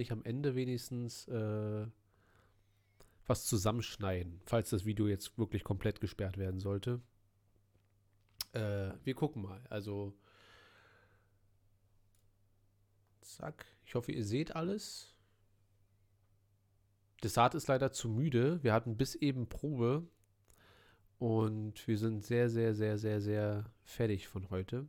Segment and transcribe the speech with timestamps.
[0.00, 1.86] ich am Ende wenigstens äh,
[3.26, 7.00] was zusammenschneiden, falls das Video jetzt wirklich komplett gesperrt werden sollte.
[8.52, 9.60] Äh, wir gucken mal.
[9.68, 10.14] Also,
[13.20, 13.66] zack.
[13.84, 15.14] Ich hoffe, ihr seht alles.
[17.22, 18.62] Desart ist leider zu müde.
[18.62, 20.06] Wir hatten bis eben Probe.
[21.18, 24.88] Und wir sind sehr, sehr, sehr, sehr, sehr fertig von heute.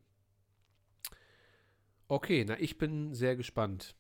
[2.08, 3.96] Okay, na, ich bin sehr gespannt.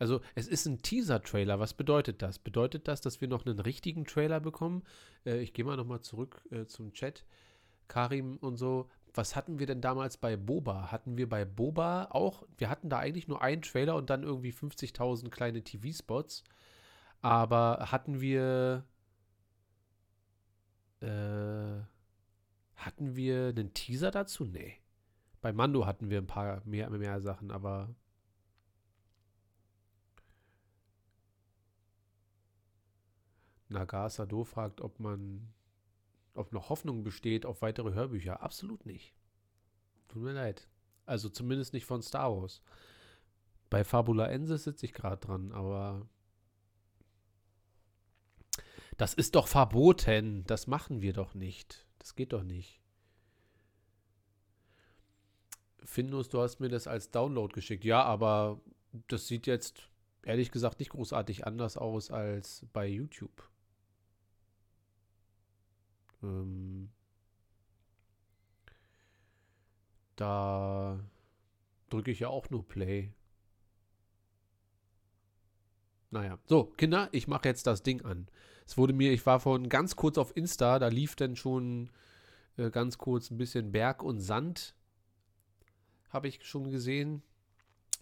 [0.00, 1.60] Also, es ist ein Teaser-Trailer.
[1.60, 2.38] Was bedeutet das?
[2.38, 4.82] Bedeutet das, dass wir noch einen richtigen Trailer bekommen?
[5.26, 7.26] Äh, ich gehe mal nochmal zurück äh, zum Chat.
[7.86, 8.88] Karim und so.
[9.12, 10.90] Was hatten wir denn damals bei Boba?
[10.90, 14.52] Hatten wir bei Boba auch, wir hatten da eigentlich nur einen Trailer und dann irgendwie
[14.52, 16.44] 50.000 kleine TV-Spots.
[17.20, 18.86] Aber hatten wir,
[21.00, 21.82] äh,
[22.76, 24.46] hatten wir einen Teaser dazu?
[24.46, 24.76] Nee.
[25.42, 27.94] Bei Mando hatten wir ein paar mehr, mehr Sachen, aber
[33.70, 35.52] Nagar Do fragt, ob man,
[36.34, 38.42] ob noch Hoffnung besteht auf weitere Hörbücher.
[38.42, 39.14] Absolut nicht.
[40.08, 40.68] Tut mir leid.
[41.06, 42.62] Also zumindest nicht von Star Wars.
[43.70, 46.08] Bei Fabula Ensis sitze ich gerade dran, aber
[48.96, 50.44] das ist doch verboten.
[50.46, 51.86] Das machen wir doch nicht.
[51.98, 52.80] Das geht doch nicht.
[55.84, 57.84] Findus, du hast mir das als Download geschickt.
[57.84, 58.60] Ja, aber
[59.08, 59.88] das sieht jetzt
[60.22, 63.49] ehrlich gesagt nicht großartig anders aus als bei YouTube.
[66.22, 66.90] Ähm,
[70.16, 71.00] da
[71.88, 73.12] drücke ich ja auch nur Play.
[76.10, 78.28] Naja, so, Kinder, ich mache jetzt das Ding an.
[78.66, 81.90] Es wurde mir, ich war vorhin ganz kurz auf Insta, da lief dann schon
[82.56, 84.74] äh, ganz kurz ein bisschen Berg und Sand.
[86.10, 87.22] Habe ich schon gesehen.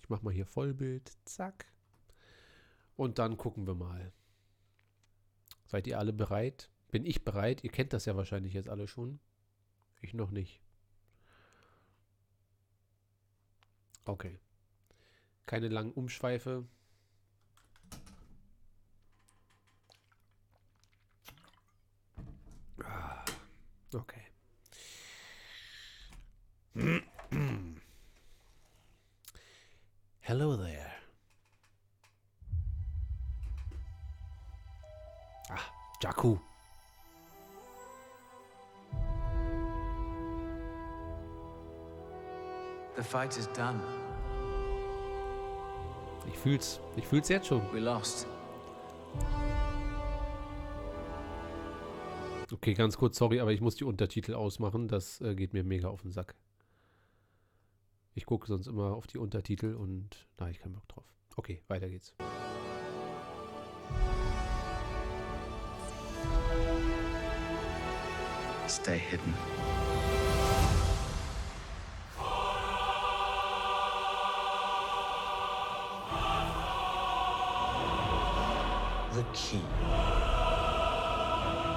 [0.02, 1.12] Ich mache mal hier Vollbild.
[1.24, 1.66] Zack.
[2.96, 4.12] Und dann gucken wir mal.
[5.66, 6.70] Seid ihr alle bereit?
[6.90, 7.64] Bin ich bereit?
[7.64, 9.20] Ihr kennt das ja wahrscheinlich jetzt alle schon.
[10.00, 10.60] Ich noch nicht.
[14.04, 14.38] Okay.
[15.44, 16.66] Keine langen Umschweife.
[22.82, 23.24] Ah,
[23.92, 24.24] okay.
[30.20, 30.90] Hello there.
[35.50, 35.58] Ah,
[36.02, 36.38] Jakku.
[42.98, 43.80] The fight is done.
[46.26, 46.80] Ich fühl's.
[46.96, 47.62] Ich fühl's jetzt schon.
[47.72, 48.26] We lost.
[52.52, 54.88] Okay, ganz kurz, sorry, aber ich muss die Untertitel ausmachen.
[54.88, 56.34] Das äh, geht mir mega auf den Sack.
[58.14, 61.04] Ich gucke sonst immer auf die Untertitel und da habe ich keinen Bock drauf.
[61.36, 62.16] Okay, weiter geht's.
[68.66, 69.34] Stay hidden.
[79.18, 79.60] The key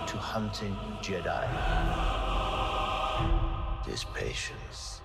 [0.05, 1.43] to hunting Jedi
[3.91, 5.01] is patience.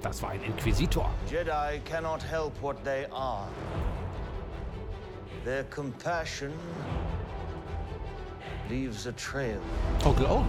[0.00, 1.10] Das war ein Inquisitor.
[1.28, 3.48] Jedi cannot help what they are.
[5.44, 6.52] Their compassion
[8.70, 9.60] leaves a trail.
[10.04, 10.48] Onkel Owen.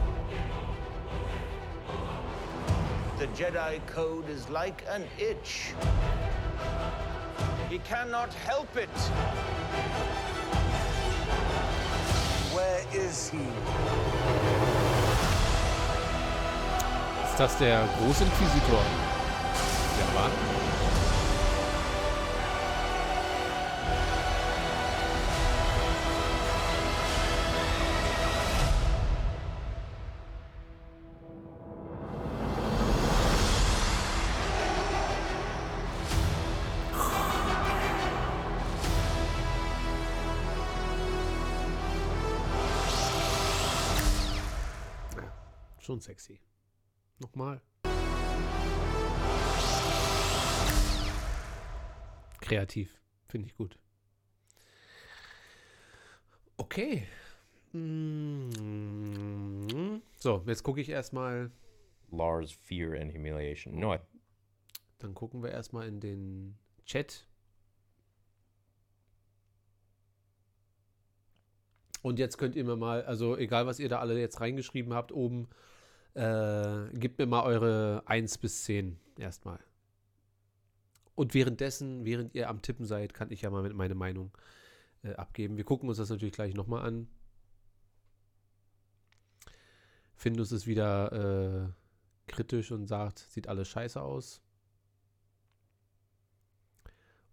[3.17, 5.73] The Jedi Code is like an itch.
[7.73, 8.87] He cannot help it.
[12.53, 13.39] Where is he?
[17.27, 18.83] Ist das der Großinquisitor?
[19.97, 20.62] Ja, war.
[45.83, 46.39] Schon sexy.
[47.19, 47.61] Nochmal.
[52.39, 53.01] Kreativ.
[53.27, 53.77] Finde ich gut.
[56.55, 57.05] Okay.
[57.73, 58.49] Mm.
[60.15, 61.51] So, jetzt gucke ich erstmal.
[62.11, 63.77] Lars fear and humiliation.
[63.77, 63.97] No,
[64.99, 67.27] Dann gucken wir erstmal in den Chat.
[72.01, 75.11] Und jetzt könnt ihr mir mal, also egal was ihr da alle jetzt reingeschrieben habt,
[75.11, 75.49] oben,
[76.15, 79.59] äh, gebt mir mal eure 1 bis 10 erstmal.
[81.15, 84.31] Und währenddessen, während ihr am Tippen seid, kann ich ja mal meine Meinung
[85.03, 85.57] äh, abgeben.
[85.57, 87.07] Wir gucken uns das natürlich gleich nochmal an.
[90.15, 94.41] Findus ist wieder äh, kritisch und sagt, sieht alles scheiße aus.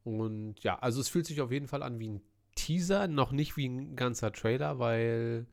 [0.03, 2.23] Und ja, also es fühlt sich auf jeden Fall an wie ein
[2.55, 5.47] Teaser, noch nicht wie ein ganzer Trailer, weil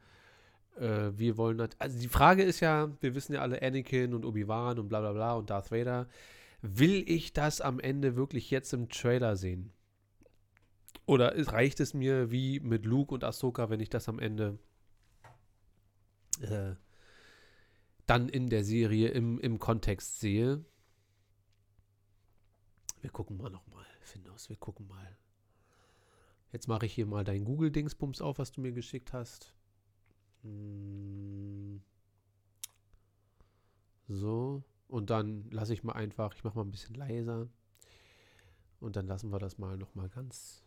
[0.79, 4.79] äh, wir wollen, also die Frage ist ja, wir wissen ja alle Anakin und Obi-Wan
[4.79, 6.07] und bla bla bla und Darth Vader.
[6.61, 9.71] Will ich das am Ende wirklich jetzt im Trailer sehen?
[11.05, 14.59] Oder reicht es mir wie mit Luke und Ahsoka, wenn ich das am Ende
[16.41, 16.75] äh,
[18.05, 20.65] dann in der Serie im, im Kontext sehe?
[23.01, 25.17] Wir gucken mal nochmal, Findus, wir gucken mal.
[26.51, 29.56] Jetzt mache ich hier mal dein Google-Dingsbums auf, was du mir geschickt hast.
[30.47, 31.81] Hm.
[34.07, 34.63] So.
[34.87, 37.47] Und dann lasse ich mal einfach, ich mache mal ein bisschen leiser.
[38.79, 40.63] Und dann lassen wir das mal nochmal ganz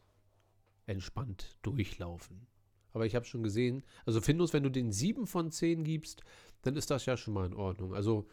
[0.87, 2.47] entspannt durchlaufen.
[2.93, 6.23] Aber ich habe schon gesehen, also Findus, wenn du den 7 von 10 gibst,
[6.63, 7.95] dann ist das ja schon mal in Ordnung.
[7.95, 8.27] Also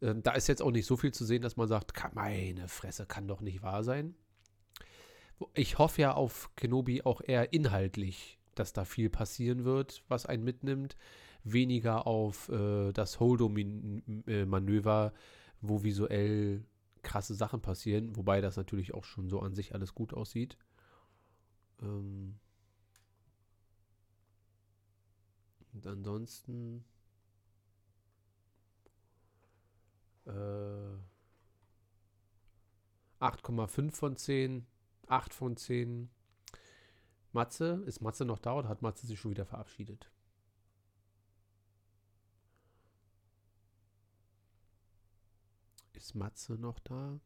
[0.00, 3.06] äh, da ist jetzt auch nicht so viel zu sehen, dass man sagt, meine Fresse,
[3.06, 4.14] kann doch nicht wahr sein.
[5.54, 10.44] Ich hoffe ja auf Kenobi auch eher inhaltlich, dass da viel passieren wird, was einen
[10.44, 10.96] mitnimmt.
[11.44, 15.12] Weniger auf äh, das Holdo-Manöver,
[15.60, 16.64] wo visuell
[17.02, 20.58] krasse Sachen passieren, wobei das natürlich auch schon so an sich alles gut aussieht.
[21.80, 22.38] Ähm
[25.72, 26.84] und ansonsten
[30.26, 30.30] äh,
[33.20, 34.66] 8,5 von 10
[35.08, 36.10] 8 von 10.
[37.32, 40.10] Matze, ist Matze noch da oder hat Matze sich schon wieder verabschiedet?
[45.94, 47.20] Ist Matze noch da?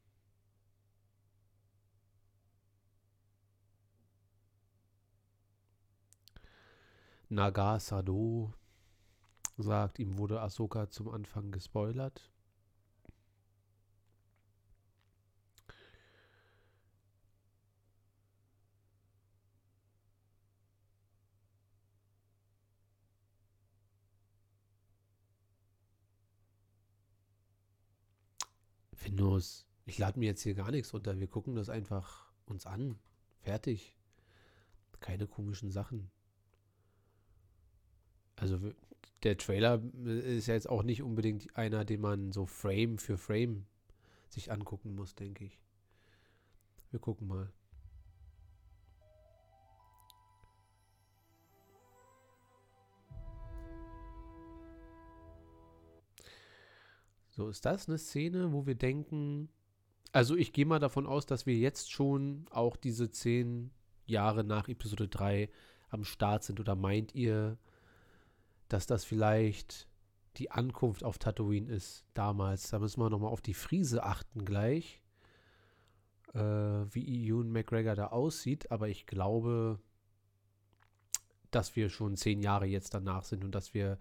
[7.28, 8.52] Naga Sado
[9.56, 12.30] sagt, ihm wurde Ahsoka zum Anfang gespoilert.
[29.42, 31.18] Windows, ich lade mir jetzt hier gar nichts runter.
[31.18, 32.98] Wir gucken das einfach uns an.
[33.40, 33.96] Fertig.
[35.00, 36.10] Keine komischen Sachen.
[38.36, 38.72] Also
[39.24, 43.66] der Trailer ist ja jetzt auch nicht unbedingt einer, den man so Frame für Frame
[44.28, 45.60] sich angucken muss, denke ich.
[46.92, 47.52] Wir gucken mal.
[57.34, 59.48] So, ist das eine Szene, wo wir denken,
[60.12, 63.70] also ich gehe mal davon aus, dass wir jetzt schon auch diese zehn
[64.04, 65.48] Jahre nach Episode 3
[65.88, 66.60] am Start sind.
[66.60, 67.56] Oder meint ihr,
[68.68, 69.88] dass das vielleicht
[70.36, 72.68] die Ankunft auf Tatooine ist damals?
[72.68, 75.02] Da müssen wir nochmal auf die Friese achten gleich,
[76.34, 78.70] äh, wie Ewan McGregor da aussieht.
[78.70, 79.80] Aber ich glaube,
[81.50, 83.98] dass wir schon zehn Jahre jetzt danach sind und dass wir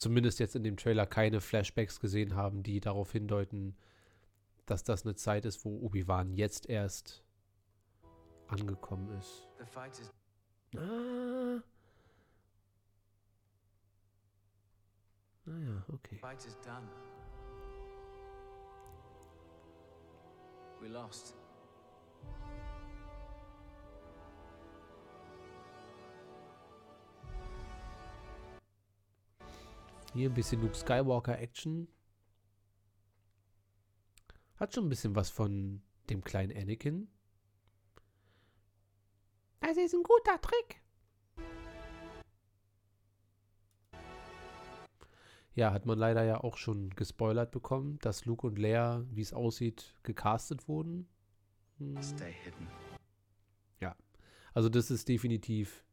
[0.00, 3.76] zumindest jetzt in dem Trailer keine Flashbacks gesehen haben, die darauf hindeuten,
[4.66, 7.22] dass das eine Zeit ist, wo Obi-Wan jetzt erst
[8.48, 9.46] angekommen ist.
[10.76, 11.62] ah.
[15.44, 16.18] Naja, ah okay.
[20.80, 21.34] We lost.
[30.12, 31.86] Hier ein bisschen Luke Skywalker Action.
[34.56, 37.08] Hat schon ein bisschen was von dem kleinen Anakin.
[39.60, 40.82] Das ist ein guter Trick.
[45.54, 49.32] Ja, hat man leider ja auch schon gespoilert bekommen, dass Luke und Leia, wie es
[49.32, 51.08] aussieht, gecastet wurden.
[51.78, 52.02] Hm.
[52.02, 52.66] Stay hidden.
[53.80, 53.94] Ja,
[54.54, 55.84] also das ist definitiv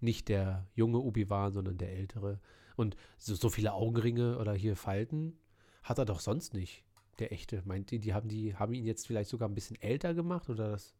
[0.00, 2.40] nicht der junge Obi-Wan, sondern der ältere.
[2.76, 5.38] Und so, so viele Augenringe oder hier Falten
[5.82, 6.84] hat er doch sonst nicht.
[7.18, 7.62] Der echte.
[7.64, 10.70] Meint ihr, die haben, die haben ihn jetzt vielleicht sogar ein bisschen älter gemacht oder
[10.70, 10.94] das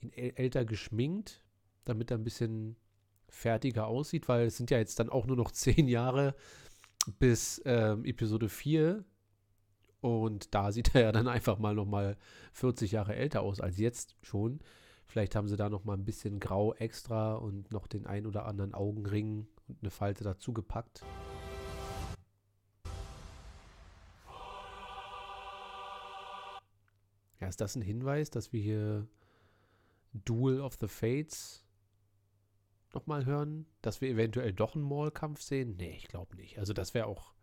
[0.00, 1.42] ihn älter geschminkt,
[1.84, 2.76] damit er ein bisschen
[3.28, 6.34] fertiger aussieht, weil es sind ja jetzt dann auch nur noch zehn Jahre
[7.18, 9.04] bis ähm, Episode 4
[10.00, 12.16] und da sieht er ja dann einfach mal noch mal
[12.52, 14.60] 40 Jahre älter aus als jetzt schon.
[15.06, 18.46] Vielleicht haben sie da noch mal ein bisschen Grau extra und noch den ein oder
[18.46, 21.04] anderen Augenring und eine Falte dazu gepackt.
[27.40, 29.06] Ja, ist das ein Hinweis, dass wir hier
[30.12, 31.64] Duel of the Fates
[32.94, 33.66] nochmal hören?
[33.82, 35.76] Dass wir eventuell doch einen Maul-Kampf sehen?
[35.76, 36.58] Nee, ich glaube nicht.
[36.58, 37.34] Also das wäre auch.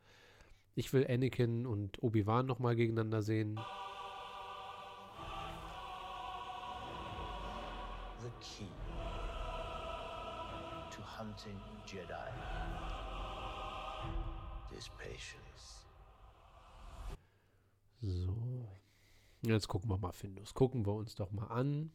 [0.75, 3.59] Ich will Anakin und Obi-Wan nochmal gegeneinander sehen.
[8.19, 8.92] The key
[11.23, 12.31] hunting Jedi
[14.77, 15.85] is patience.
[18.01, 18.67] So.
[19.41, 20.53] Jetzt gucken wir mal, Findus.
[20.53, 21.91] Gucken wir uns doch mal an.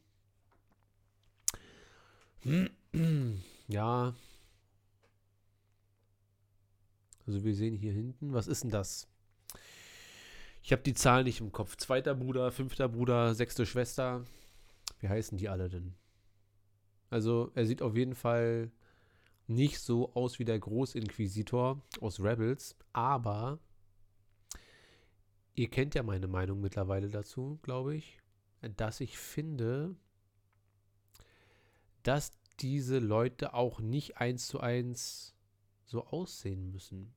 [3.71, 4.15] Ja.
[7.27, 9.07] Also wir sehen hier hinten, was ist denn das?
[10.63, 11.77] Ich habe die Zahl nicht im Kopf.
[11.77, 14.25] Zweiter Bruder, fünfter Bruder, sechste Schwester.
[15.01, 15.95] Wie heißen die alle denn?
[17.11, 18.73] Also er sieht auf jeden Fall
[19.49, 23.59] nicht so aus wie der Großinquisitor aus Rebels, aber
[25.55, 28.19] ihr kennt ja meine Meinung mittlerweile dazu, glaube ich,
[28.77, 29.97] dass ich finde,
[32.03, 35.35] dass diese Leute auch nicht eins zu eins
[35.85, 37.15] so aussehen müssen.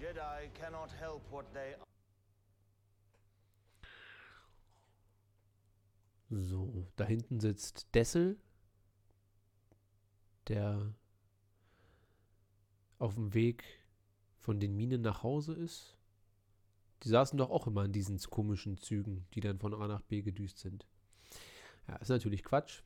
[0.00, 1.76] Jedi cannot help what they
[6.34, 8.38] So, da hinten sitzt Dessel,
[10.48, 10.94] der
[12.98, 13.64] auf dem Weg
[14.38, 15.98] von den Minen nach Hause ist.
[17.02, 20.22] Die saßen doch auch immer in diesen komischen Zügen, die dann von A nach B
[20.22, 20.86] gedüst sind.
[21.86, 22.80] Ja, ist natürlich Quatsch.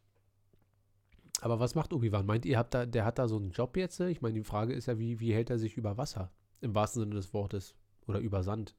[1.40, 2.26] Aber was macht Obi-Wan?
[2.26, 4.00] Meint ihr, habt da, der hat da so einen Job jetzt?
[4.00, 6.32] Ich meine, die Frage ist ja, wie, wie hält er sich über Wasser?
[6.62, 7.76] Im wahrsten Sinne des Wortes.
[8.08, 8.74] Oder über Sand.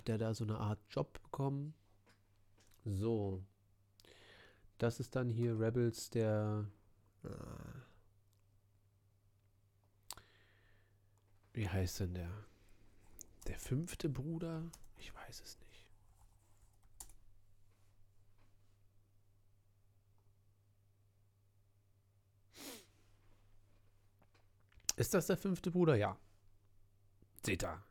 [0.00, 1.74] Hat er da so eine Art Job bekommen?
[2.86, 3.44] So.
[4.78, 6.66] Das ist dann hier Rebels, der.
[7.22, 7.28] äh,
[11.52, 12.32] Wie heißt denn der?
[13.46, 14.70] Der fünfte Bruder?
[14.96, 15.86] Ich weiß es nicht.
[24.96, 25.96] Ist das der fünfte Bruder?
[25.96, 26.16] Ja.
[27.44, 27.82] Seht ihr.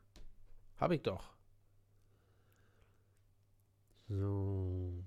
[0.80, 1.38] Hab ich doch.
[4.10, 5.04] So.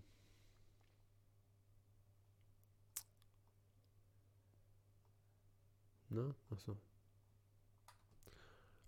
[6.11, 6.77] Na, achso.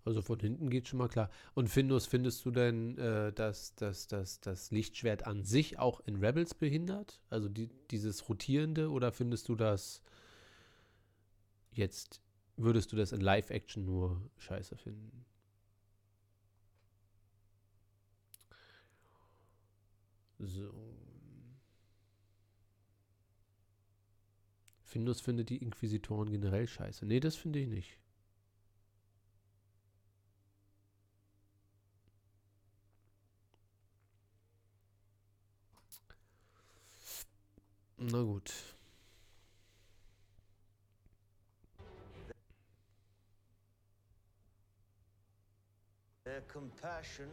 [0.05, 1.31] Also von hinten geht schon mal klar.
[1.55, 6.17] Und Findus, findest du denn, äh, dass, dass, dass das Lichtschwert an sich auch in
[6.17, 7.19] Rebels behindert?
[7.31, 10.03] Also die, dieses Rotierende oder findest du das
[11.71, 12.21] jetzt,
[12.55, 15.25] würdest du das in Live-Action nur scheiße finden?
[20.39, 20.73] So.
[24.83, 27.05] Findus findet die Inquisitoren generell scheiße.
[27.05, 27.99] Nee, das finde ich nicht.
[37.97, 38.53] Na gut.
[46.23, 47.29] Their compassion.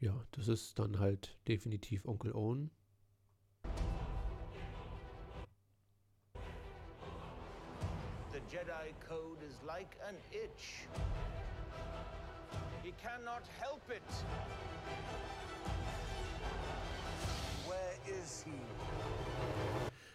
[0.00, 2.70] Ja, das ist dann halt definitiv Onkel Owen.
[8.32, 10.88] The Jedi Code is like an itch.
[12.82, 14.02] He cannot help it.
[17.66, 18.52] Where is he?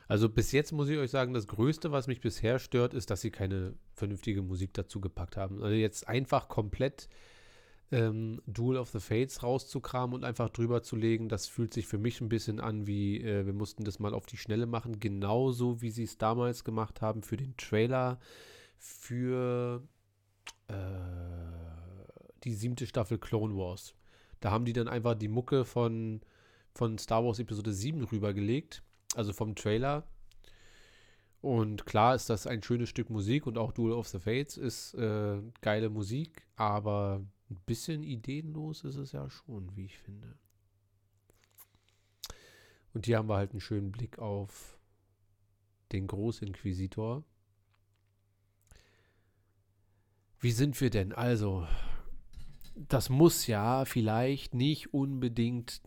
[0.10, 3.22] Also bis jetzt muss ich euch sagen, das Größte, was mich bisher stört, ist, dass
[3.22, 5.62] sie keine vernünftige Musik dazu gepackt haben.
[5.62, 7.10] Also jetzt einfach komplett
[7.92, 12.00] ähm, Duel of the Fates rauszukramen und einfach drüber zu legen, das fühlt sich für
[12.00, 15.84] mich ein bisschen an wie, äh, wir mussten das mal auf die Schnelle machen, genauso
[15.84, 18.20] wie sie es damals gemacht haben für den Trailer
[18.80, 19.84] für
[20.70, 20.74] äh,
[22.44, 23.94] die siebte Staffel Clone Wars.
[24.40, 26.22] Da haben die dann einfach die Mucke von,
[26.74, 28.82] von Star Wars Episode 7 rübergelegt,
[29.16, 30.04] also vom Trailer.
[31.42, 34.94] Und klar ist das ein schönes Stück Musik und auch Duel of the Fates ist
[34.96, 40.38] äh, geile Musik, aber ein bisschen ideenlos ist es ja schon, wie ich finde.
[42.94, 44.78] Und hier haben wir halt einen schönen Blick auf
[45.92, 47.24] den Großinquisitor.
[50.42, 51.14] Wie sind wir denn?
[51.14, 51.68] Also,
[52.76, 55.82] das muss ja vielleicht nicht unbedingt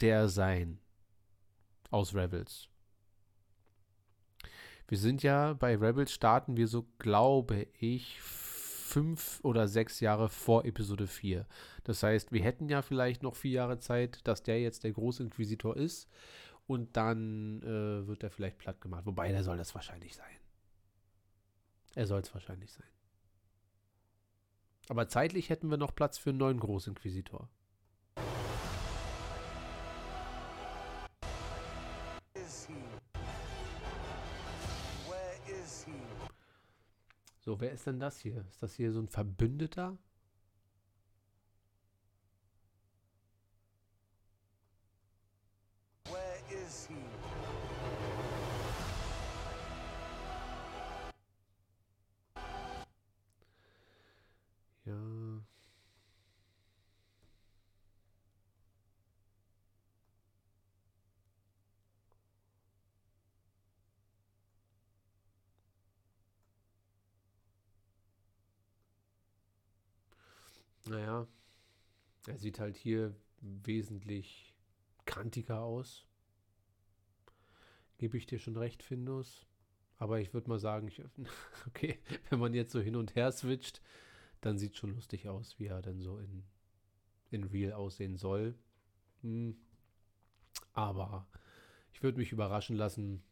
[0.00, 0.80] der sein
[1.90, 2.68] aus Rebels.
[4.88, 10.64] Wir sind ja bei Rebels starten wir so, glaube ich, fünf oder sechs Jahre vor
[10.64, 11.46] Episode 4.
[11.84, 15.76] Das heißt, wir hätten ja vielleicht noch vier Jahre Zeit, dass der jetzt der Großinquisitor
[15.76, 16.08] ist
[16.66, 19.04] und dann äh, wird er vielleicht platt gemacht.
[19.04, 20.36] Wobei, der soll das wahrscheinlich sein.
[21.94, 22.86] Er soll es wahrscheinlich sein.
[24.88, 27.50] Aber zeitlich hätten wir noch Platz für einen neuen Großinquisitor.
[37.48, 38.44] So, wer ist denn das hier?
[38.50, 39.96] Ist das hier so ein Verbündeter?
[70.88, 71.26] Naja,
[72.26, 74.54] er sieht halt hier wesentlich
[75.04, 76.06] kantiger aus.
[77.98, 79.46] Gebe ich dir schon recht, Findus.
[79.98, 81.02] Aber ich würde mal sagen, ich,
[81.66, 81.98] okay,
[82.30, 83.82] wenn man jetzt so hin und her switcht,
[84.40, 86.44] dann sieht schon lustig aus, wie er dann so in,
[87.30, 88.54] in Real aussehen soll.
[89.22, 89.56] Hm.
[90.72, 91.26] Aber
[91.92, 93.22] ich würde mich überraschen lassen,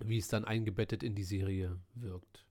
[0.00, 2.45] wie es dann eingebettet in die Serie wirkt.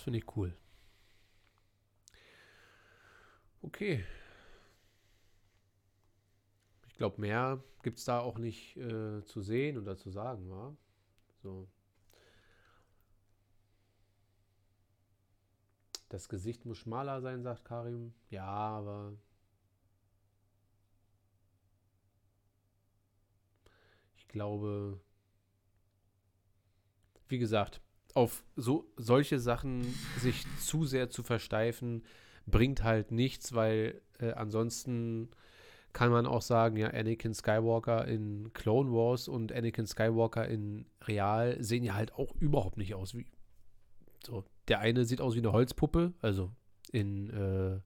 [0.00, 0.56] Das finde ich cool.
[3.60, 4.02] Okay.
[6.88, 10.74] Ich glaube, mehr gibt es da auch nicht äh, zu sehen oder zu sagen, war.
[11.42, 11.68] So.
[16.08, 18.14] Das Gesicht muss schmaler sein, sagt Karim.
[18.30, 19.12] Ja, aber.
[24.16, 24.98] Ich glaube.
[27.28, 27.82] Wie gesagt,
[28.14, 29.82] auf so solche Sachen
[30.18, 32.02] sich zu sehr zu versteifen,
[32.46, 35.30] bringt halt nichts, weil äh, ansonsten
[35.92, 41.62] kann man auch sagen, ja, Anakin Skywalker in Clone Wars und Anakin Skywalker in Real
[41.62, 43.26] sehen ja halt auch überhaupt nicht aus wie.
[44.24, 46.52] So, der eine sieht aus wie eine Holzpuppe, also
[46.92, 47.80] in, äh,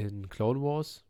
[0.00, 1.04] in Clone Wars.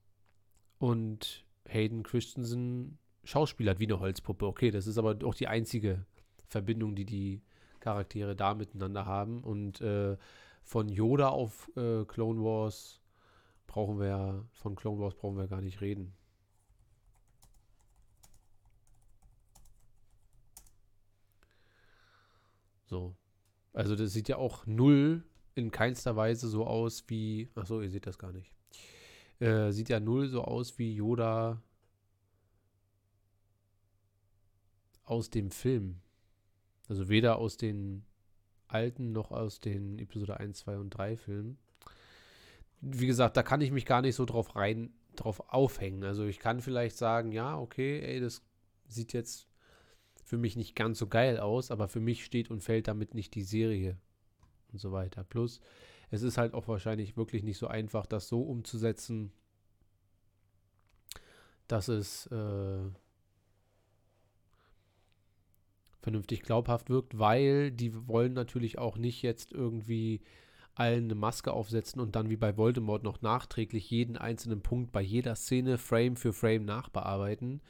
[0.78, 4.46] Und Hayden Christensen schauspielert wie eine Holzpuppe.
[4.46, 6.04] Okay, das ist aber auch die einzige
[6.48, 7.42] Verbindung, die die
[7.86, 9.44] Charaktere da miteinander haben.
[9.44, 10.16] Und äh,
[10.64, 13.00] von Yoda auf äh, Clone Wars
[13.68, 16.12] brauchen wir, von Clone Wars brauchen wir gar nicht reden.
[22.86, 23.14] So.
[23.72, 25.22] Also das sieht ja auch null
[25.54, 27.48] in keinster Weise so aus wie.
[27.54, 28.50] Achso, ihr seht das gar nicht.
[29.38, 31.62] Äh, sieht ja null so aus wie Yoda
[35.04, 36.00] aus dem Film.
[36.88, 38.04] Also weder aus den
[38.68, 41.58] alten noch aus den Episode 1, 2 und 3 Filmen.
[42.80, 46.04] Wie gesagt, da kann ich mich gar nicht so drauf rein, drauf aufhängen.
[46.04, 48.42] Also ich kann vielleicht sagen, ja, okay, ey, das
[48.88, 49.48] sieht jetzt
[50.22, 53.34] für mich nicht ganz so geil aus, aber für mich steht und fällt damit nicht
[53.34, 53.98] die Serie
[54.72, 55.24] und so weiter.
[55.24, 55.60] Plus,
[56.10, 59.32] es ist halt auch wahrscheinlich wirklich nicht so einfach, das so umzusetzen,
[61.68, 62.90] dass es äh,
[66.06, 70.20] vernünftig glaubhaft wirkt, weil die wollen natürlich auch nicht jetzt irgendwie
[70.76, 75.02] allen eine Maske aufsetzen und dann wie bei Voldemort noch nachträglich jeden einzelnen Punkt bei
[75.02, 77.60] jeder Szene Frame für Frame nachbearbeiten.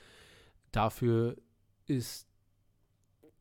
[0.70, 1.38] Dafür
[1.87, 2.29] ist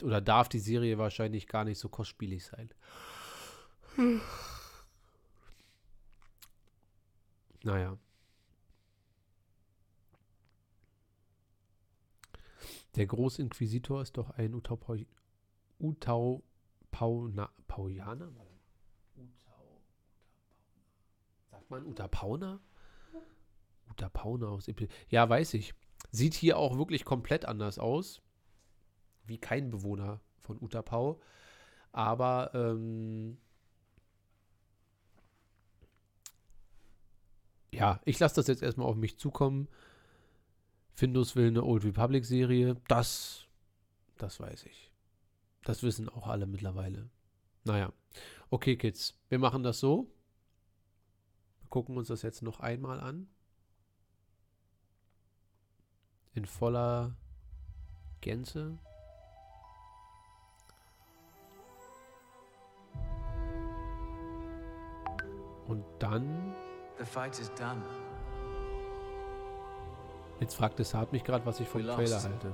[0.02, 2.70] oder darf die Serie wahrscheinlich gar nicht so kostspielig sein.
[7.66, 7.98] Naja.
[12.96, 14.80] Der Großinquisitor ist doch ein Utau,
[15.80, 16.44] Utau
[16.92, 18.32] Pauna, Paujaner?
[19.18, 19.82] Utau,
[21.52, 22.62] Sagt man Utapauner?
[23.90, 25.74] Utapauner aus Epi Ja, weiß ich.
[26.12, 28.22] Sieht hier auch wirklich komplett anders aus.
[29.26, 31.20] Wie kein Bewohner von Utapau.
[31.92, 33.38] Aber ähm,
[37.72, 39.68] ja, ich lasse das jetzt erstmal auf mich zukommen.
[40.96, 42.78] Findus will eine Old Republic Serie.
[42.88, 43.46] Das,
[44.18, 44.94] das weiß ich.
[45.64, 47.10] Das wissen auch alle mittlerweile.
[47.66, 47.92] Naja.
[48.50, 49.20] Okay, Kids.
[49.28, 50.10] Wir machen das so.
[51.60, 53.28] Wir gucken uns das jetzt noch einmal an.
[56.34, 57.18] In voller
[58.22, 58.78] Gänze.
[65.68, 66.56] Und dann,
[67.00, 67.84] The fight is done.
[70.40, 72.54] Jetzt fragt es Hart mich gerade, was ich vom Trailer halte.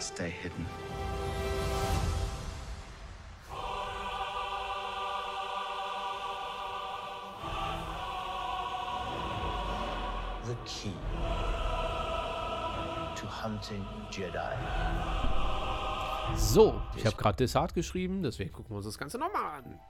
[0.00, 0.66] Stay hidden.
[10.46, 10.92] The key
[13.14, 15.39] to hunting Jedi.
[16.36, 19.80] So, ich habe gerade Desart geschrieben, deswegen gucken wir uns das Ganze nochmal an.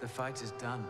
[0.00, 0.84] The fight is done.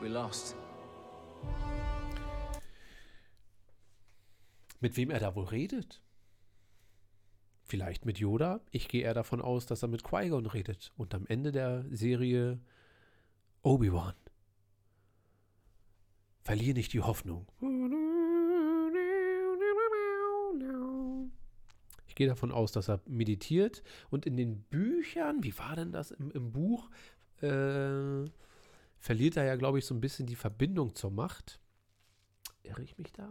[0.00, 0.56] We lost.
[4.80, 6.00] Mit wem er da wohl redet?
[7.64, 8.60] Vielleicht mit Yoda?
[8.70, 10.92] Ich gehe eher davon aus, dass er mit Qui-Gon redet.
[10.96, 12.60] Und am Ende der Serie
[13.62, 14.14] Obi-Wan.
[16.42, 17.46] Verliere nicht die Hoffnung.
[22.06, 23.82] Ich gehe davon aus, dass er meditiert.
[24.10, 26.88] Und in den Büchern, wie war denn das im, im Buch,
[27.42, 28.24] äh,
[28.98, 31.60] verliert er ja, glaube ich, so ein bisschen die Verbindung zur Macht.
[32.62, 33.28] Irre ich mich da?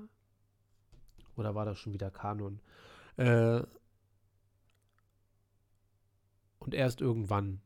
[1.36, 2.60] Oder war das schon wieder Kanon?
[3.18, 3.63] Äh,
[6.60, 7.62] und erst irgendwann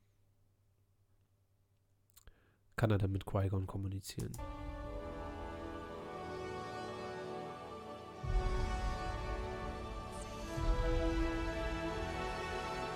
[2.82, 4.32] kann er dann mit Qui-Gon kommunizieren.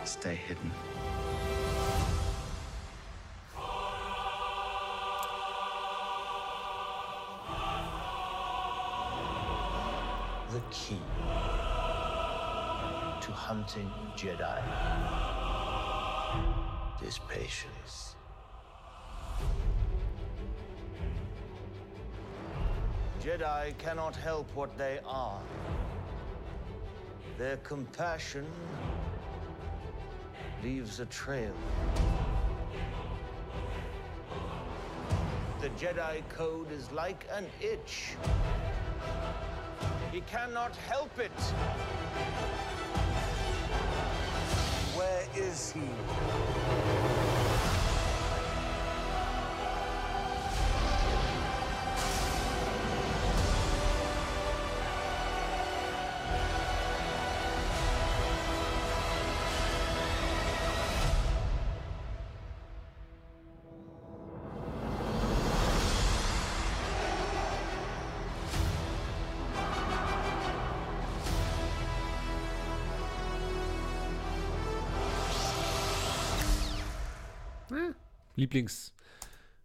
[0.03, 0.71] Stay hidden.
[10.49, 10.97] The key
[13.21, 14.63] to hunting Jedi
[17.05, 18.15] is patience.
[23.25, 25.41] Jedi cannot help what they are.
[27.39, 28.45] Their compassion
[30.63, 31.55] leaves a trail.
[35.59, 38.13] The Jedi Code is like an itch.
[40.11, 41.31] He cannot help it.
[44.93, 47.14] Where is he?
[78.35, 78.93] Lieblings.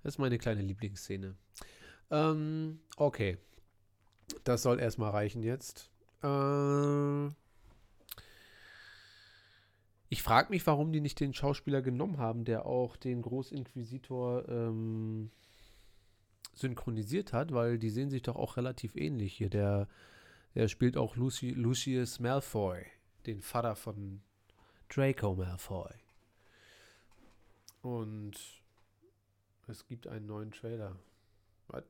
[0.03, 1.35] Das ist meine kleine Lieblingsszene.
[2.11, 3.39] Ähm, okay.
[4.45, 5.91] Das soll erstmal reichen jetzt.
[6.23, 7.27] Äh,
[10.09, 15.31] ich frage mich, warum die nicht den Schauspieler genommen haben, der auch den Großinquisitor ähm,
[16.53, 19.51] synchronisiert hat, weil die sehen sich doch auch relativ ähnlich hier.
[19.51, 19.89] Der,
[20.55, 22.85] der spielt auch Lucy, Lucius Malfoy,
[23.27, 24.21] den Vater von
[24.89, 25.95] Draco Malfoy.
[27.83, 28.60] Und
[29.71, 30.97] es gibt einen neuen Trailer.
[31.69, 31.85] Was?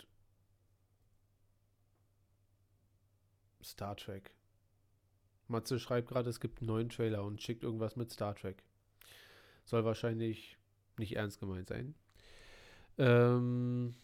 [3.62, 4.34] Star Trek.
[5.48, 8.62] Matze schreibt gerade, es gibt einen neuen Trailer und schickt irgendwas mit Star Trek.
[9.64, 10.56] Soll wahrscheinlich
[10.98, 11.94] nicht ernst gemeint sein.
[12.98, 13.94] Ähm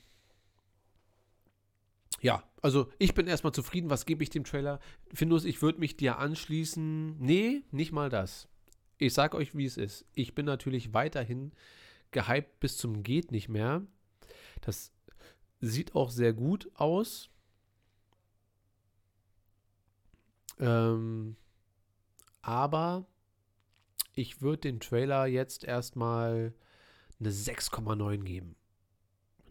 [2.20, 3.90] ja, also ich bin erstmal zufrieden.
[3.90, 4.80] Was gebe ich dem Trailer?
[5.12, 7.18] Findus, ich würde mich dir anschließen.
[7.18, 8.48] Nee, nicht mal das.
[8.98, 10.06] Ich sag euch, wie es ist.
[10.14, 11.52] Ich bin natürlich weiterhin
[12.16, 13.82] gehypt bis zum geht nicht mehr.
[14.62, 14.90] Das
[15.60, 17.28] sieht auch sehr gut aus.
[20.58, 21.36] Ähm,
[22.40, 23.06] aber
[24.14, 26.54] ich würde den Trailer jetzt erstmal
[27.20, 28.56] eine 6,9 geben.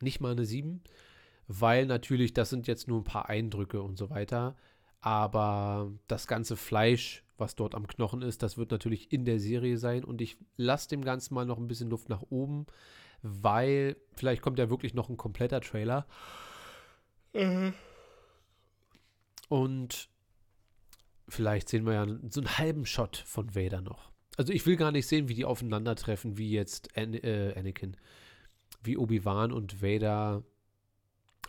[0.01, 0.81] Nicht mal eine 7,
[1.47, 4.55] weil natürlich das sind jetzt nur ein paar Eindrücke und so weiter.
[5.01, 9.77] Aber das ganze Fleisch, was dort am Knochen ist, das wird natürlich in der Serie
[9.77, 10.03] sein.
[10.03, 12.65] Und ich lasse dem Ganzen mal noch ein bisschen Luft nach oben,
[13.21, 16.05] weil vielleicht kommt ja wirklich noch ein kompletter Trailer.
[19.49, 20.09] Und
[21.27, 24.11] vielleicht sehen wir ja so einen halben Shot von Vader noch.
[24.37, 27.95] Also ich will gar nicht sehen, wie die aufeinandertreffen, wie jetzt An äh, Anakin,
[28.83, 30.43] wie Obi-Wan und Vader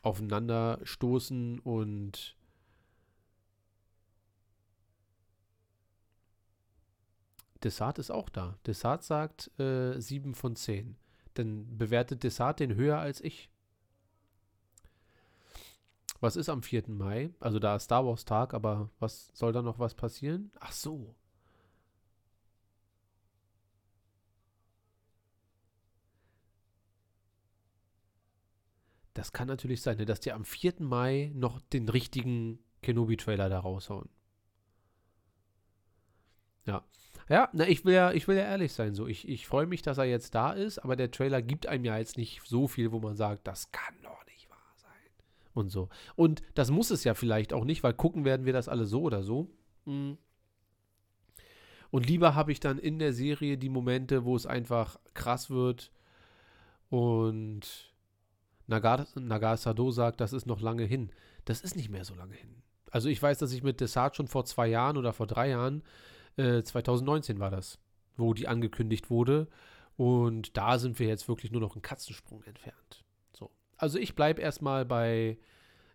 [0.02, 2.35] aufeinander stoßen und
[7.66, 8.56] Desart ist auch da.
[8.64, 10.96] Desart sagt äh, 7 von 10.
[11.34, 13.50] Dann bewertet Desart den höher als ich.
[16.20, 16.84] Was ist am 4.
[16.86, 17.30] Mai?
[17.40, 20.52] Also da ist Star Wars Tag, aber was soll da noch was passieren?
[20.60, 21.16] Ach so.
[29.12, 30.74] Das kann natürlich sein, ne, dass die am 4.
[30.78, 34.08] Mai noch den richtigen Kenobi-Trailer da raushauen.
[36.66, 36.84] Ja.
[37.28, 38.94] Ja, na, ich will ja, ich will ja ehrlich sein.
[38.94, 41.84] So, ich, ich freue mich, dass er jetzt da ist, aber der Trailer gibt einem
[41.84, 44.90] ja jetzt nicht so viel, wo man sagt, das kann doch nicht wahr sein.
[45.54, 45.88] Und so.
[46.14, 49.02] Und das muss es ja vielleicht auch nicht, weil gucken werden wir das alle so
[49.02, 49.50] oder so.
[49.86, 50.18] Mhm.
[51.90, 55.92] Und lieber habe ich dann in der Serie die Momente, wo es einfach krass wird
[56.90, 57.92] und
[58.66, 61.10] Nagasado sagt, das ist noch lange hin.
[61.44, 62.62] Das ist nicht mehr so lange hin.
[62.90, 65.82] Also ich weiß, dass ich mit Desart schon vor zwei Jahren oder vor drei Jahren
[66.36, 67.78] 2019 äh, war das,
[68.16, 69.48] wo die angekündigt wurde.
[69.96, 73.04] Und da sind wir jetzt wirklich nur noch einen Katzensprung entfernt.
[73.32, 73.50] So.
[73.76, 75.38] Also ich bleibe erstmal bei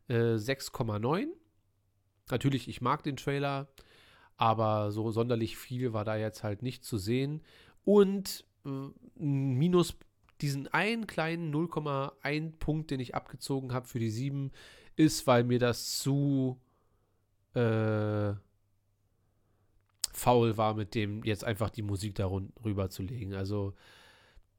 [0.07, 1.27] äh, 6,9.
[2.29, 3.67] Natürlich, ich mag den Trailer,
[4.37, 7.41] aber so sonderlich viel war da jetzt halt nicht zu sehen.
[7.85, 9.95] Und äh, minus
[10.41, 14.51] diesen einen kleinen 0,1 Punkt, den ich abgezogen habe für die 7,
[14.95, 16.59] ist, weil mir das zu
[17.53, 18.33] äh,
[20.13, 23.33] faul war, mit dem jetzt einfach die Musik darüber zu legen.
[23.33, 23.73] Also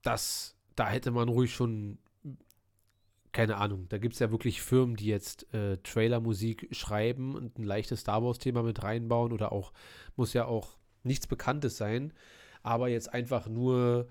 [0.03, 1.99] das, da hätte man ruhig schon,
[3.33, 7.65] keine Ahnung, da gibt es ja wirklich Firmen, die jetzt äh, Trailer-Musik schreiben und ein
[7.65, 9.73] leichtes Star Wars-Thema mit reinbauen oder auch,
[10.17, 12.12] muss ja auch nichts Bekanntes sein,
[12.62, 14.09] aber jetzt einfach nur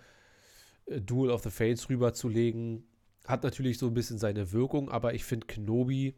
[0.85, 2.85] äh, Duel of the Fates rüberzulegen,
[3.25, 6.15] hat natürlich so ein bisschen seine Wirkung, aber ich finde Kenobi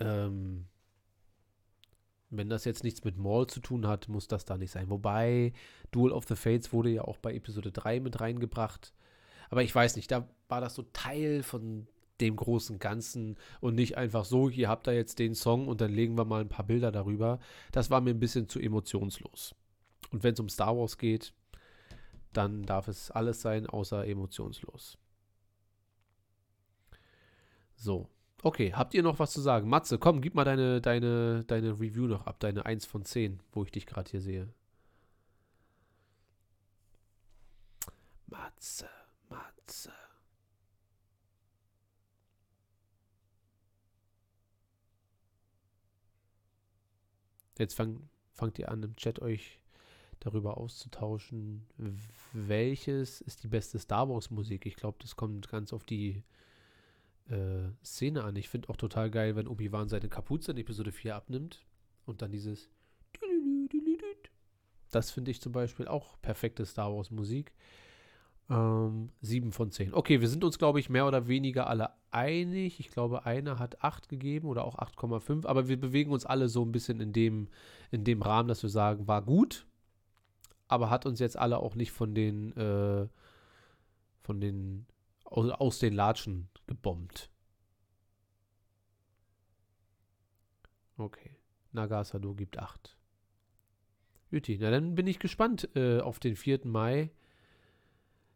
[0.00, 0.66] ähm,
[2.30, 4.90] wenn das jetzt nichts mit Maul zu tun hat, muss das da nicht sein.
[4.90, 5.52] Wobei,
[5.90, 8.92] Duel of the Fates wurde ja auch bei Episode 3 mit reingebracht.
[9.50, 11.86] Aber ich weiß nicht, da war das so Teil von
[12.20, 15.92] dem großen Ganzen und nicht einfach so, hier habt ihr jetzt den Song und dann
[15.92, 17.38] legen wir mal ein paar Bilder darüber.
[17.72, 19.54] Das war mir ein bisschen zu emotionslos.
[20.10, 21.32] Und wenn es um Star Wars geht,
[22.32, 24.98] dann darf es alles sein, außer emotionslos.
[27.76, 28.08] So,
[28.42, 29.68] Okay, habt ihr noch was zu sagen?
[29.68, 33.64] Matze, komm, gib mal deine, deine, deine Review noch ab, deine 1 von 10, wo
[33.64, 34.48] ich dich gerade hier sehe.
[38.26, 38.88] Matze,
[39.28, 39.92] Matze.
[47.58, 49.58] Jetzt fang, fangt ihr an, im Chat euch
[50.20, 51.66] darüber auszutauschen,
[52.32, 54.64] welches ist die beste Star Wars Musik.
[54.66, 56.22] Ich glaube, das kommt ganz auf die
[57.28, 58.36] äh, Szene an.
[58.36, 61.64] Ich finde auch total geil, wenn Obi-Wan seine Kapuze in Episode 4 abnimmt
[62.06, 62.70] und dann dieses
[64.90, 67.52] das finde ich zum Beispiel auch perfekte Star Wars Musik.
[68.50, 69.92] Ähm, 7 von 10.
[69.92, 72.80] Okay, wir sind uns, glaube ich, mehr oder weniger alle einig.
[72.80, 76.64] Ich glaube, einer hat 8 gegeben oder auch 8,5, aber wir bewegen uns alle so
[76.64, 77.48] ein bisschen in dem,
[77.90, 79.66] in dem Rahmen, dass wir sagen, war gut,
[80.66, 83.06] aber hat uns jetzt alle auch nicht von den, äh,
[84.22, 84.86] von den
[85.30, 87.30] aus, den Latschen gebombt.
[90.96, 91.36] Okay.
[91.72, 92.96] Nagasado gibt 8.
[94.30, 96.60] Juti, na dann bin ich gespannt äh, auf den 4.
[96.64, 97.10] Mai.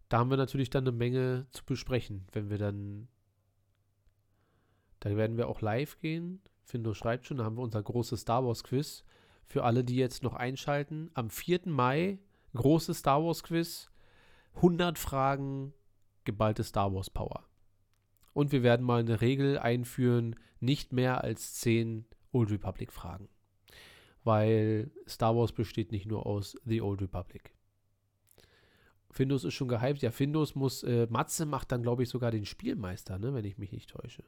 [0.09, 3.09] Da haben wir natürlich dann eine Menge zu besprechen, wenn wir dann.
[5.01, 6.41] Da werden wir auch live gehen.
[6.65, 9.05] Findo schreibt schon, da haben wir unser großes Star Wars Quiz.
[9.47, 11.11] Für alle, die jetzt noch einschalten.
[11.15, 11.63] Am 4.
[11.67, 12.19] Mai,
[12.55, 13.91] großes Star Wars Quiz.
[14.55, 15.75] 100 Fragen
[16.25, 17.45] geballte Star Wars Power.
[18.33, 23.29] Und wir werden mal eine Regel einführen, nicht mehr als 10 Old Republic Fragen.
[24.25, 27.53] Weil Star Wars besteht nicht nur aus The Old Republic.
[29.11, 30.01] Findus ist schon gehypt.
[30.03, 33.59] Ja, Findus muss, äh, Matze macht dann, glaube ich, sogar den Spielmeister, ne, wenn ich
[33.59, 34.25] mich nicht täusche.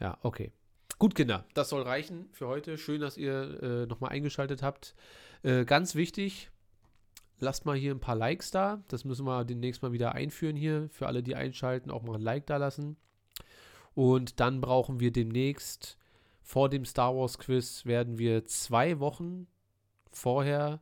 [0.00, 0.52] Ja, okay.
[0.98, 2.78] Gut, Kinder, das soll reichen für heute.
[2.78, 4.94] Schön, dass ihr äh, nochmal eingeschaltet habt.
[5.42, 6.50] Äh, ganz wichtig,
[7.40, 8.82] lasst mal hier ein paar Likes da.
[8.88, 10.88] Das müssen wir demnächst mal wieder einführen hier.
[10.90, 12.96] Für alle, die einschalten, auch mal ein Like da lassen.
[13.94, 15.98] Und dann brauchen wir demnächst
[16.42, 19.46] vor dem Star Wars Quiz werden wir zwei Wochen
[20.10, 20.80] vorher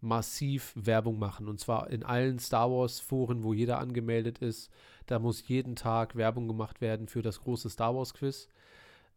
[0.00, 1.48] massiv Werbung machen.
[1.48, 4.70] Und zwar in allen Star Wars Foren, wo jeder angemeldet ist.
[5.06, 8.48] Da muss jeden Tag Werbung gemacht werden für das große Star Wars Quiz.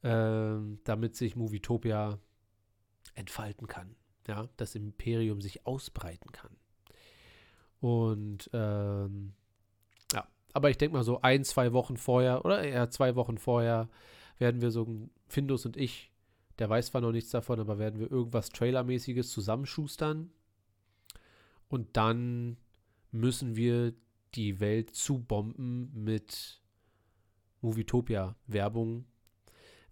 [0.04, 2.20] ähm, damit sich Movietopia
[3.16, 3.96] entfalten kann.
[4.28, 6.56] Ja, das Imperium sich ausbreiten kann.
[7.80, 9.34] Und ähm,
[10.14, 13.90] ja, aber ich denke mal so ein, zwei Wochen vorher oder eher zwei Wochen vorher
[14.38, 14.88] werden wir so,
[15.28, 16.12] Findus und ich,
[16.60, 20.32] der weiß zwar noch nichts davon, aber werden wir irgendwas Trailermäßiges zusammenschustern.
[21.68, 22.58] Und dann
[23.12, 23.94] müssen wir
[24.36, 26.62] die Welt zubomben mit
[27.62, 29.06] Movietopia-Werbung.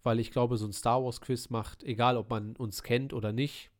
[0.03, 3.71] Weil ich glaube, so ein Star Wars-Quiz macht, egal ob man uns kennt oder nicht.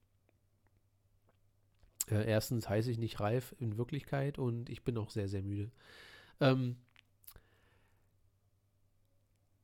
[2.09, 5.71] Äh, erstens heiße ich nicht reif in Wirklichkeit und ich bin auch sehr, sehr müde.
[6.39, 6.77] Ähm,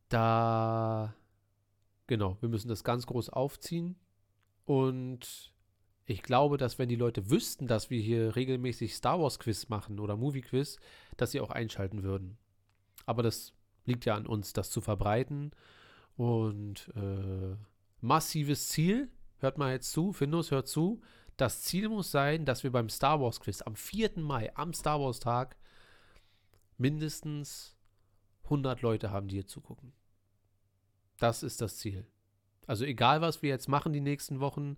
[0.10, 1.14] da,
[2.08, 3.96] genau, wir müssen das ganz groß aufziehen.
[4.66, 5.54] Und
[6.06, 10.00] ich glaube, dass wenn die Leute wüssten, dass wir hier regelmäßig Star Wars Quiz machen
[10.00, 10.80] oder Movie Quiz,
[11.18, 12.38] dass sie auch einschalten würden.
[13.06, 13.54] Aber das
[13.86, 15.52] liegt ja an uns, das zu verbreiten.
[16.18, 17.56] Und äh,
[18.02, 21.02] massives Ziel, hört mal jetzt zu, Findus, hört zu.
[21.40, 24.20] Das Ziel muss sein, dass wir beim Star Wars Quiz am 4.
[24.20, 25.56] Mai, am Star Wars Tag,
[26.78, 27.78] mindestens
[28.44, 29.94] 100 Leute haben, die hier zugucken.
[31.18, 32.06] Das ist das Ziel.
[32.68, 34.76] Also egal, was wir jetzt machen die nächsten Wochen,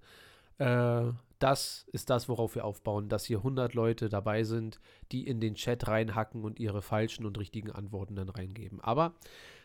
[0.60, 4.80] äh, das ist das, worauf wir aufbauen, dass hier 100 Leute dabei sind,
[5.12, 8.80] die in den Chat reinhacken und ihre falschen und richtigen Antworten dann reingeben.
[8.82, 9.16] Aber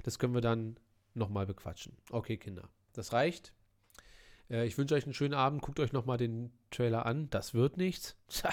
[0.03, 0.81] das können wir dann
[1.13, 1.99] nochmal bequatschen.
[2.11, 3.53] Okay, Kinder, das reicht.
[4.51, 5.63] Äh, ich wünsche euch einen schönen Abend.
[5.63, 7.31] Guckt euch nochmal den Trailer an.
[7.31, 8.17] Das wird nichts.
[8.29, 8.53] Tja,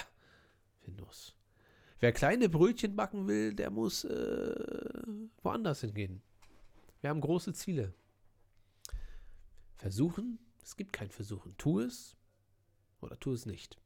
[0.80, 1.34] Findus.
[2.00, 5.02] Wer kleine Brötchen backen will, der muss äh,
[5.42, 6.22] woanders hingehen.
[7.00, 7.94] Wir haben große Ziele.
[9.76, 10.38] Versuchen?
[10.62, 11.54] Es gibt kein Versuchen.
[11.58, 12.16] Tu es
[13.00, 13.78] oder tu es nicht.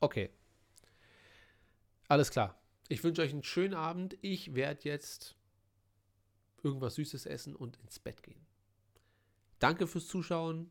[0.00, 0.30] Okay.
[2.08, 2.60] Alles klar.
[2.88, 4.18] Ich wünsche euch einen schönen Abend.
[4.20, 5.36] Ich werde jetzt
[6.62, 8.44] irgendwas Süßes essen und ins Bett gehen.
[9.58, 10.70] Danke fürs Zuschauen.